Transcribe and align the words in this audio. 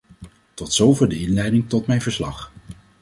Tot 0.53 0.73
zover 0.73 1.09
de 1.09 1.19
inleiding 1.19 1.69
tot 1.69 1.87
mijn 1.87 2.01
verslag. 2.01 2.51